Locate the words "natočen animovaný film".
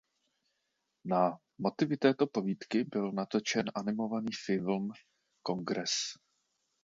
3.11-4.89